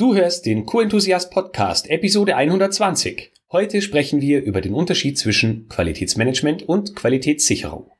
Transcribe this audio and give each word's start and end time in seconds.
Du 0.00 0.14
hörst 0.14 0.46
den 0.46 0.64
Q-Enthusiast 0.64 1.30
Podcast, 1.30 1.90
Episode 1.90 2.34
120. 2.34 3.32
Heute 3.52 3.82
sprechen 3.82 4.22
wir 4.22 4.42
über 4.42 4.62
den 4.62 4.72
Unterschied 4.72 5.18
zwischen 5.18 5.68
Qualitätsmanagement 5.68 6.62
und 6.62 6.96
Qualitätssicherung. 6.96 7.90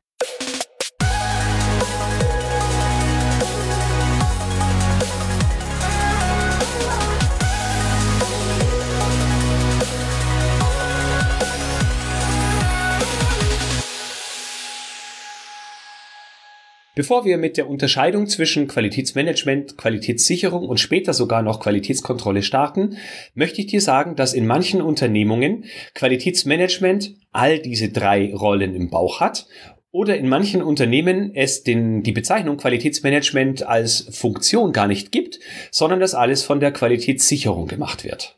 Bevor 16.97 17.25
wir 17.25 17.39
mit 17.39 17.57
der 17.57 17.71
Unterscheidung 17.71 18.27
zwischen 18.27 18.67
Qualitätsmanagement, 18.67 19.79
Qualitätssicherung 19.79 20.69
und 20.69 20.81
später 20.81 21.15
sogar 21.15 21.41
noch 21.43 21.61
Qualitätskontrolle 21.61 22.43
starten, 22.43 22.97
möchte 23.35 23.61
ich 23.61 23.69
dir 23.69 23.81
sagen, 23.81 24.17
dass 24.17 24.35
in 24.35 24.47
manchen 24.47 24.83
Unternehmungen 24.83 25.65
Qualitätsmanagement 25.95 27.15
all 27.31 27.61
diese 27.61 27.91
drei 27.91 28.35
Rollen 28.35 28.75
im 28.75 28.91
Bauch 28.91 29.21
hat 29.21 29.47
oder 29.93 30.17
in 30.17 30.29
manchen 30.29 30.63
Unternehmen 30.63 31.33
es 31.35 31.63
den, 31.63 32.03
die 32.03 32.13
Bezeichnung 32.13 32.57
Qualitätsmanagement 32.57 33.67
als 33.67 34.09
Funktion 34.11 34.73
gar 34.73 34.89
nicht 34.89 35.13
gibt, 35.13 35.39
sondern 35.71 36.01
das 36.01 36.15
alles 36.15 36.43
von 36.43 36.59
der 36.59 36.73
Qualitätssicherung 36.73 37.69
gemacht 37.69 38.03
wird. 38.03 38.37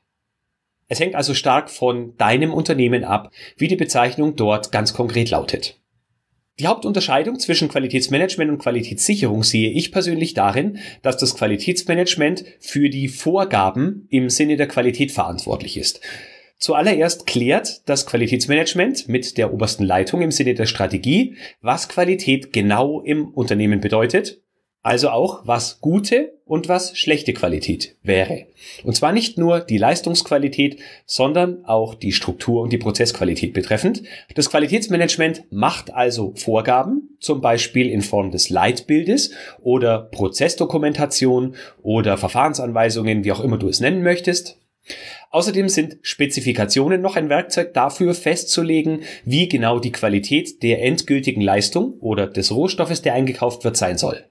Es 0.89 1.01
hängt 1.01 1.15
also 1.15 1.33
stark 1.33 1.71
von 1.71 2.19
deinem 2.19 2.53
Unternehmen 2.53 3.05
ab, 3.05 3.33
wie 3.57 3.69
die 3.69 3.77
Bezeichnung 3.77 4.37
dort 4.37 4.73
ganz 4.73 4.93
konkret 4.93 5.31
lautet. 5.31 5.82
Die 6.59 6.67
Hauptunterscheidung 6.67 7.39
zwischen 7.39 7.69
Qualitätsmanagement 7.69 8.51
und 8.51 8.59
Qualitätssicherung 8.59 9.43
sehe 9.43 9.71
ich 9.71 9.91
persönlich 9.91 10.35
darin, 10.35 10.79
dass 11.01 11.17
das 11.17 11.35
Qualitätsmanagement 11.35 12.45
für 12.61 12.91
die 12.91 13.09
Vorgaben 13.09 14.07
im 14.11 14.29
Sinne 14.29 14.57
der 14.57 14.69
Qualität 14.69 15.13
verantwortlich 15.13 15.79
ist. 15.79 16.01
Zuallererst 16.59 17.27
klärt 17.27 17.89
das 17.89 18.07
Qualitätsmanagement 18.07 19.09
mit 19.09 19.39
der 19.39 19.53
obersten 19.53 19.83
Leitung 19.83 20.21
im 20.21 20.31
Sinne 20.31 20.55
der 20.55 20.67
Strategie, 20.67 21.37
was 21.63 21.89
Qualität 21.89 22.53
genau 22.53 23.01
im 23.01 23.29
Unternehmen 23.29 23.81
bedeutet 23.81 24.42
also 24.83 25.11
auch, 25.11 25.43
was 25.47 25.81
gute 25.81 26.35
und 26.45 26.69
was 26.69 26.99
schlechte 26.99 27.33
Qualität 27.33 27.97
wäre. 28.03 28.47
Und 28.83 28.97
zwar 28.97 29.13
nicht 29.13 29.39
nur 29.39 29.61
die 29.61 29.79
Leistungsqualität, 29.79 30.81
sondern 31.07 31.65
auch 31.65 31.95
die 31.95 32.13
Struktur 32.13 32.63
und 32.63 32.73
die 32.73 32.79
Prozessqualität 32.79 33.53
betreffend. 33.53 34.03
Das 34.35 34.51
Qualitätsmanagement 34.51 35.45
macht 35.51 35.95
also 35.95 36.35
Vorgaben, 36.35 37.17
zum 37.21 37.41
Beispiel 37.41 37.89
in 37.89 38.03
Form 38.03 38.33
des 38.33 38.51
Leitbildes 38.51 39.31
oder 39.61 40.01
Prozessdokumentation 40.01 41.55
oder 41.83 42.19
Verfahrensanweisungen, 42.19 43.25
wie 43.25 43.33
auch 43.33 43.41
immer 43.41 43.59
du 43.59 43.69
es 43.69 43.81
nennen 43.81 44.03
möchtest. 44.03 44.59
Außerdem 45.31 45.69
sind 45.69 45.99
Spezifikationen 46.03 47.01
noch 47.01 47.15
ein 47.15 47.29
Werkzeug 47.29 47.73
dafür 47.73 48.15
festzulegen, 48.15 49.05
wie 49.25 49.49
genau 49.49 49.79
die 49.79 49.93
Qualität 49.93 50.63
der 50.63 50.83
endgültigen 50.83 51.41
Leistung 51.41 51.95
oder 52.01 52.27
des 52.27 52.51
Rohstoffes, 52.53 53.01
der 53.01 53.15
eingekauft 53.15 53.63
wird, 53.65 53.77
sein 53.77 53.97
soll. 53.97 54.25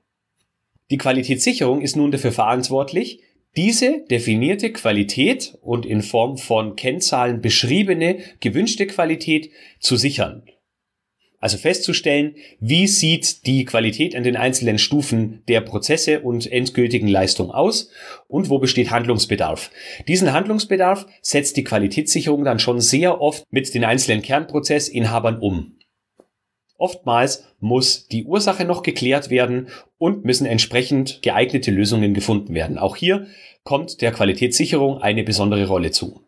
Die 0.92 0.98
Qualitätssicherung 0.98 1.82
ist 1.82 1.96
nun 1.96 2.12
dafür 2.12 2.34
verantwortlich, 2.34 3.22
diese 3.56 4.06
definierte 4.10 4.72
Qualität 4.72 5.58
und 5.62 5.86
in 5.86 6.02
Form 6.02 6.38
von 6.38 6.76
Kennzahlen 6.76 7.42
beschriebene 7.42 8.20
gewünschte 8.42 8.88
Qualität 8.88 9.52
zu 9.80 9.96
sichern. 9.96 10.44
Also 11.40 11.58
festzustellen, 11.58 12.36
wie 12.60 12.88
sieht 12.88 13.48
die 13.48 13.66
Qualität 13.66 14.16
an 14.16 14.24
den 14.24 14.36
einzelnen 14.36 14.78
Stufen 14.78 15.44
der 15.48 15.62
Prozesse 15.62 16.20
und 16.20 16.52
endgültigen 16.52 17.08
Leistung 17.08 17.52
aus 17.52 17.90
und 18.28 18.50
wo 18.50 18.60
besteht 18.60 18.92
Handlungsbedarf. 18.92 19.72
Diesen 20.08 20.34
Handlungsbedarf 20.34 21.08
setzt 21.22 21.58
die 21.58 21.64
Qualitätssicherung 21.64 22.44
dann 22.44 22.60
schon 22.60 22.80
sehr 22.80 23.22
oft 23.22 23.46
mit 23.50 23.74
den 23.74 23.86
einzelnen 23.86 24.22
Kernprozessinhabern 24.22 25.40
um. 25.40 25.78
Oftmals 26.82 27.46
muss 27.60 28.08
die 28.08 28.26
Ursache 28.26 28.66
noch 28.66 28.82
geklärt 28.82 29.30
werden 29.30 29.68
und 30.00 30.26
müssen 30.26 30.48
entsprechend 30.48 31.22
geeignete 31.22 31.70
Lösungen 31.70 32.16
gefunden 32.16 32.56
werden. 32.56 32.80
Auch 32.80 32.96
hier 32.96 33.28
kommt 33.64 34.02
der 34.02 34.12
Qualitätssicherung 34.12 35.00
eine 35.00 35.24
besondere 35.24 35.68
Rolle 35.68 35.92
zu. 35.92 36.22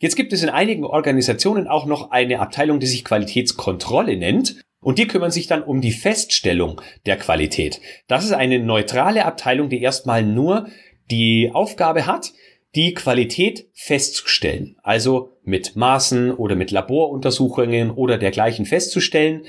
Jetzt 0.00 0.16
gibt 0.16 0.32
es 0.32 0.42
in 0.42 0.48
einigen 0.48 0.84
Organisationen 0.84 1.68
auch 1.68 1.84
noch 1.84 2.10
eine 2.12 2.40
Abteilung, 2.40 2.80
die 2.80 2.86
sich 2.86 3.04
Qualitätskontrolle 3.04 4.16
nennt. 4.16 4.62
Und 4.80 4.98
die 4.98 5.06
kümmern 5.08 5.32
sich 5.32 5.48
dann 5.48 5.64
um 5.64 5.80
die 5.80 5.92
Feststellung 5.92 6.80
der 7.04 7.18
Qualität. 7.18 7.80
Das 8.06 8.24
ist 8.24 8.32
eine 8.32 8.60
neutrale 8.60 9.24
Abteilung, 9.24 9.68
die 9.68 9.82
erstmal 9.82 10.22
nur 10.22 10.68
die 11.10 11.50
Aufgabe 11.52 12.06
hat, 12.06 12.32
die 12.74 12.94
Qualität 12.94 13.68
festzustellen, 13.72 14.76
also 14.82 15.38
mit 15.42 15.76
Maßen 15.76 16.32
oder 16.32 16.54
mit 16.54 16.70
Laboruntersuchungen 16.70 17.90
oder 17.90 18.18
dergleichen 18.18 18.66
festzustellen, 18.66 19.44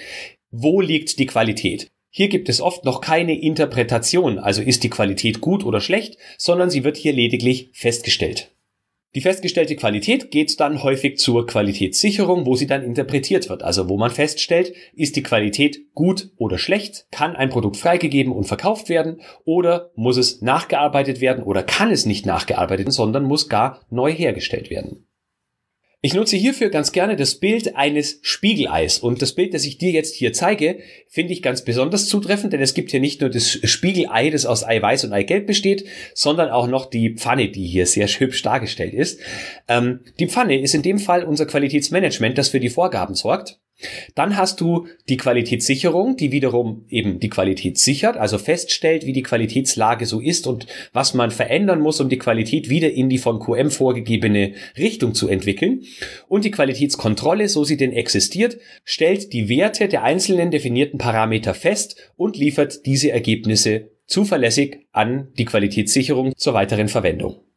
wo 0.52 0.81
liegt 0.81 1.19
die 1.19 1.25
Qualität. 1.25 1.88
Hier 2.09 2.30
gibt 2.30 2.50
es 2.50 2.59
oft 2.59 2.85
noch 2.85 3.02
keine 3.02 3.40
Interpretation, 3.40 4.40
also 4.40 4.62
ist 4.62 4.84
die 4.84 4.90
Qualität 4.90 5.41
gut 5.41 5.63
oder 5.63 5.80
schlecht, 5.80 6.18
sondern 6.38 6.69
sie 6.69 6.84
wird 6.84 6.97
hier 6.97 7.13
lediglich 7.13 7.69
festgestellt. 7.74 8.52
Die 9.15 9.21
festgestellte 9.21 9.75
Qualität 9.75 10.29
geht 10.29 10.59
dann 10.59 10.83
häufig 10.83 11.17
zur 11.17 11.47
Qualitätssicherung, 11.47 12.45
wo 12.45 12.55
sie 12.55 12.67
dann 12.67 12.83
interpretiert 12.83 13.49
wird. 13.49 13.63
Also 13.63 13.89
wo 13.89 13.97
man 13.97 14.11
feststellt, 14.11 14.73
ist 14.93 15.15
die 15.15 15.23
Qualität 15.23 15.79
gut 15.95 16.29
oder 16.37 16.59
schlecht, 16.59 17.07
kann 17.11 17.35
ein 17.35 17.49
Produkt 17.49 17.77
freigegeben 17.77 18.31
und 18.31 18.43
verkauft 18.43 18.87
werden 18.87 19.21
oder 19.45 19.91
muss 19.95 20.17
es 20.17 20.41
nachgearbeitet 20.41 21.21
werden 21.21 21.43
oder 21.43 21.63
kann 21.63 21.89
es 21.89 22.05
nicht 22.05 22.27
nachgearbeitet 22.27 22.85
werden, 22.85 22.91
sondern 22.91 23.23
muss 23.23 23.49
gar 23.49 23.81
neu 23.89 24.13
hergestellt 24.13 24.69
werden. 24.69 25.08
Ich 26.01 26.13
nutze 26.13 26.37
hierfür 26.37 26.69
ganz 26.69 26.93
gerne 26.93 27.17
das 27.17 27.35
Bild 27.35 27.75
eines 27.75 28.19
Spiegeleis 28.21 28.99
und 28.99 29.21
das 29.21 29.35
Bild, 29.35 29.53
das 29.53 29.65
ich 29.65 29.77
dir 29.77 29.91
jetzt 29.91 30.15
hier 30.15 30.31
zeige, 30.31 30.79
finde 31.09 31.33
ich 31.33 31.41
ganz 31.41 31.65
besonders 31.65 32.07
zutreffend, 32.07 32.53
denn 32.53 32.61
es 32.61 32.73
gibt 32.73 32.91
hier 32.91 33.01
nicht 33.01 33.19
nur 33.19 33.29
das 33.29 33.49
Spiegelei, 33.49 34.29
das 34.29 34.45
aus 34.45 34.65
Eiweiß 34.65 35.03
und 35.03 35.11
Eigelb 35.11 35.45
besteht, 35.45 35.85
sondern 36.13 36.51
auch 36.51 36.67
noch 36.67 36.85
die 36.85 37.15
Pfanne, 37.15 37.49
die 37.49 37.67
hier 37.67 37.85
sehr 37.85 38.07
hübsch 38.07 38.41
dargestellt 38.43 38.93
ist. 38.93 39.19
Ähm, 39.67 39.99
die 40.19 40.29
Pfanne 40.29 40.61
ist 40.61 40.73
in 40.73 40.83
dem 40.83 40.99
Fall 40.99 41.25
unser 41.25 41.45
Qualitätsmanagement, 41.45 42.38
das 42.38 42.47
für 42.47 42.61
die 42.61 42.69
Vorgaben 42.69 43.13
sorgt. 43.13 43.59
Dann 44.16 44.35
hast 44.35 44.59
du 44.59 44.88
die 45.07 45.17
Qualitätssicherung, 45.17 46.17
die 46.17 46.31
wiederum 46.31 46.85
eben 46.90 47.19
die 47.19 47.29
Qualität 47.29 47.78
sichert, 47.78 48.17
also 48.17 48.38
feststellt, 48.38 49.06
wie 49.06 49.13
die 49.13 49.23
Qualitätslage 49.23 50.06
so 50.06 50.19
ist 50.19 50.47
und 50.47 50.67
was 50.91 51.13
man 51.13 51.31
verändern 51.31 51.79
muss, 51.79 52.01
um 52.01 52.09
die 52.09 52.18
Qualität 52.18 52.69
wieder 52.69 52.91
in 52.91 53.09
die 53.09 53.18
von 53.18 53.39
QM 53.39 53.72
vorgegebene 53.72 54.53
Richtung 54.78 55.13
zu 55.13 55.29
entwickeln. 55.29 55.84
Und 56.28 56.45
die 56.45 56.51
Qualitätskontrolle, 56.51 57.47
so 57.47 57.63
sie 57.63 57.78
denn 57.78 57.94
existiert, 57.94 58.57
stellt 58.84 59.34
die 59.34 59.50
Werte 59.50 59.88
der 59.88 60.03
einzelnen 60.03 60.51
definierten 60.51 61.00
Parameter 61.00 61.53
fest 61.53 62.12
und 62.18 62.38
liefert 62.38 62.85
diese 62.85 63.12
Ergebnisse 63.12 63.91
zuverlässig 64.06 64.79
an 64.91 65.29
die 65.38 65.45
Qualitätssicherung 65.45 66.35
zur 66.35 66.53
weiteren 66.53 66.88
Verwendung. 66.88 67.48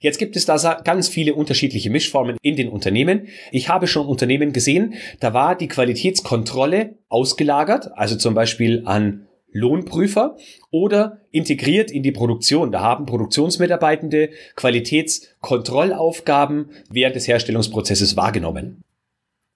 Jetzt 0.00 0.18
gibt 0.18 0.36
es 0.36 0.46
da 0.46 0.80
ganz 0.84 1.08
viele 1.08 1.34
unterschiedliche 1.34 1.90
Mischformen 1.90 2.36
in 2.42 2.54
den 2.54 2.68
Unternehmen. 2.68 3.26
Ich 3.50 3.68
habe 3.68 3.88
schon 3.88 4.06
Unternehmen 4.06 4.52
gesehen, 4.52 4.94
da 5.18 5.34
war 5.34 5.56
die 5.56 5.66
Qualitätskontrolle 5.66 6.94
ausgelagert, 7.08 7.90
also 7.96 8.14
zum 8.16 8.34
Beispiel 8.34 8.82
an 8.84 9.26
Lohnprüfer 9.50 10.36
oder 10.70 11.22
integriert 11.32 11.90
in 11.90 12.04
die 12.04 12.12
Produktion. 12.12 12.70
Da 12.70 12.80
haben 12.80 13.06
Produktionsmitarbeitende 13.06 14.30
Qualitätskontrollaufgaben 14.54 16.70
während 16.90 17.16
des 17.16 17.26
Herstellungsprozesses 17.26 18.16
wahrgenommen. 18.16 18.84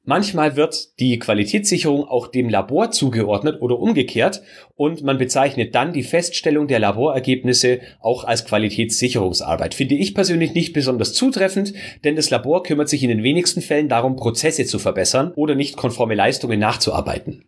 Manchmal 0.04 0.56
wird 0.56 0.98
die 0.98 1.20
Qualitätssicherung 1.20 2.04
auch 2.04 2.26
dem 2.26 2.48
Labor 2.48 2.90
zugeordnet 2.90 3.62
oder 3.62 3.78
umgekehrt 3.78 4.42
und 4.74 5.04
man 5.04 5.16
bezeichnet 5.16 5.76
dann 5.76 5.92
die 5.92 6.02
Feststellung 6.02 6.66
der 6.66 6.80
Laborergebnisse 6.80 7.78
auch 8.00 8.24
als 8.24 8.44
Qualitätssicherungsarbeit. 8.44 9.74
Finde 9.74 9.94
ich 9.94 10.12
persönlich 10.12 10.54
nicht 10.54 10.72
besonders 10.72 11.14
zutreffend, 11.14 11.72
denn 12.02 12.16
das 12.16 12.30
Labor 12.30 12.64
kümmert 12.64 12.88
sich 12.88 13.04
in 13.04 13.10
den 13.10 13.22
wenigsten 13.22 13.62
Fällen 13.62 13.88
darum, 13.88 14.16
Prozesse 14.16 14.64
zu 14.64 14.80
verbessern 14.80 15.32
oder 15.36 15.54
nicht 15.54 15.76
konforme 15.76 16.16
Leistungen 16.16 16.58
nachzuarbeiten. 16.58 17.44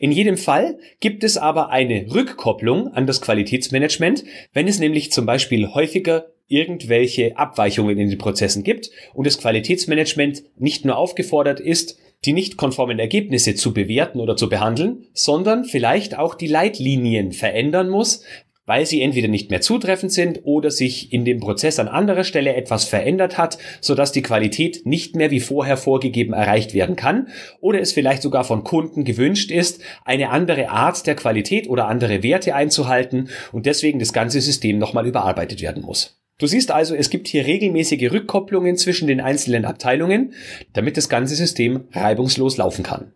In 0.00 0.10
jedem 0.10 0.38
Fall 0.38 0.78
gibt 0.98 1.22
es 1.22 1.36
aber 1.36 1.70
eine 1.70 2.12
Rückkopplung 2.12 2.88
an 2.94 3.06
das 3.06 3.20
Qualitätsmanagement, 3.20 4.24
wenn 4.52 4.66
es 4.66 4.80
nämlich 4.80 5.12
zum 5.12 5.24
Beispiel 5.24 5.68
häufiger 5.68 6.26
irgendwelche 6.50 7.38
Abweichungen 7.38 7.98
in 7.98 8.10
den 8.10 8.18
Prozessen 8.18 8.62
gibt 8.62 8.90
und 9.14 9.26
das 9.26 9.38
Qualitätsmanagement 9.38 10.42
nicht 10.58 10.84
nur 10.84 10.98
aufgefordert 10.98 11.60
ist, 11.60 11.98
die 12.24 12.32
nicht 12.34 12.58
konformen 12.58 12.98
Ergebnisse 12.98 13.54
zu 13.54 13.72
bewerten 13.72 14.20
oder 14.20 14.36
zu 14.36 14.48
behandeln, 14.48 15.06
sondern 15.14 15.64
vielleicht 15.64 16.18
auch 16.18 16.34
die 16.34 16.48
Leitlinien 16.48 17.32
verändern 17.32 17.88
muss, 17.88 18.24
weil 18.66 18.86
sie 18.86 19.00
entweder 19.00 19.26
nicht 19.26 19.50
mehr 19.50 19.60
zutreffend 19.60 20.12
sind 20.12 20.42
oder 20.44 20.70
sich 20.70 21.12
in 21.12 21.24
dem 21.24 21.40
Prozess 21.40 21.78
an 21.78 21.88
anderer 21.88 22.24
Stelle 22.24 22.54
etwas 22.54 22.84
verändert 22.84 23.38
hat, 23.38 23.58
sodass 23.80 24.12
die 24.12 24.22
Qualität 24.22 24.86
nicht 24.86 25.16
mehr 25.16 25.30
wie 25.30 25.40
vorher 25.40 25.76
vorgegeben 25.76 26.34
erreicht 26.34 26.74
werden 26.74 26.94
kann 26.94 27.28
oder 27.60 27.80
es 27.80 27.92
vielleicht 27.92 28.22
sogar 28.22 28.44
von 28.44 28.62
Kunden 28.62 29.04
gewünscht 29.04 29.50
ist, 29.50 29.80
eine 30.04 30.30
andere 30.30 30.68
Art 30.68 31.06
der 31.06 31.16
Qualität 31.16 31.68
oder 31.68 31.88
andere 31.88 32.22
Werte 32.22 32.54
einzuhalten 32.54 33.28
und 33.50 33.66
deswegen 33.66 33.98
das 33.98 34.12
ganze 34.12 34.40
System 34.40 34.78
nochmal 34.78 35.06
überarbeitet 35.06 35.62
werden 35.62 35.82
muss. 35.82 36.19
Du 36.40 36.46
siehst 36.46 36.70
also, 36.70 36.94
es 36.94 37.10
gibt 37.10 37.28
hier 37.28 37.46
regelmäßige 37.46 38.10
Rückkopplungen 38.10 38.78
zwischen 38.78 39.06
den 39.06 39.20
einzelnen 39.20 39.66
Abteilungen, 39.66 40.32
damit 40.72 40.96
das 40.96 41.10
ganze 41.10 41.36
System 41.36 41.84
reibungslos 41.92 42.56
laufen 42.56 42.82
kann. 42.82 43.12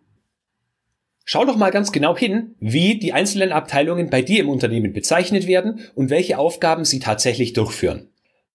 Schau 1.25 1.43
doch 1.43 1.57
mal 1.57 1.71
ganz 1.71 1.91
genau 1.91 2.15
hin, 2.15 2.53
wie 2.59 2.99
die 2.99 3.13
einzelnen 3.13 3.51
Abteilungen 3.51 4.11
bei 4.11 4.21
dir 4.21 4.41
im 4.41 4.49
Unternehmen 4.49 4.93
bezeichnet 4.93 5.47
werden 5.47 5.79
und 5.95 6.11
welche 6.11 6.37
Aufgaben 6.37 6.85
sie 6.85 6.99
tatsächlich 6.99 7.53
durchführen. 7.53 8.09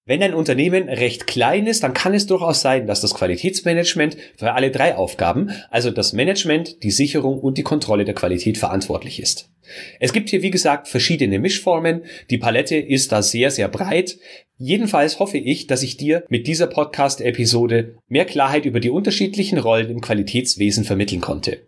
Wenn 0.07 0.23
ein 0.23 0.35
Unternehmen 0.35 0.89
recht 0.89 1.27
klein 1.27 1.67
ist, 1.67 1.83
dann 1.83 1.93
kann 1.93 2.15
es 2.15 2.27
durchaus 2.27 2.61
sein, 2.61 2.87
dass 2.87 3.01
das 3.01 3.15
Qualitätsmanagement 3.15 4.17
für 4.37 4.53
alle 4.53 4.71
drei 4.71 4.95
Aufgaben, 4.95 5.51
also 5.71 5.91
das 5.91 6.13
Management, 6.13 6.85
die 6.85 6.91
Sicherung 6.93 7.41
und 7.41 7.59
die 7.59 7.65
Kontrolle 7.65 8.05
der 8.05 8.15
Qualität 8.15 8.57
verantwortlich 8.57 9.21
ist. 9.21 9.51
Es 9.99 10.13
gibt 10.13 10.31
hier, 10.31 10.43
wie 10.43 10.51
gesagt, 10.51 10.89
verschiedene 10.89 11.39
Mischformen. 11.39 12.03
Die 12.31 12.39
Palette 12.39 12.77
ist 12.77 13.13
da 13.13 13.23
sehr, 13.23 13.51
sehr 13.51 13.69
breit. 13.69 14.19
Jedenfalls 14.59 15.19
hoffe 15.19 15.39
ich, 15.39 15.67
dass 15.67 15.83
ich 15.83 15.97
dir 15.97 16.25
mit 16.29 16.47
dieser 16.47 16.67
Podcast-Episode 16.67 17.97
mehr 18.09 18.25
Klarheit 18.25 18.67
über 18.67 18.81
die 18.81 18.91
unterschiedlichen 18.91 19.59
Rollen 19.59 19.91
im 19.91 20.01
Qualitätswesen 20.01 20.85
vermitteln 20.85 21.21
konnte. 21.21 21.59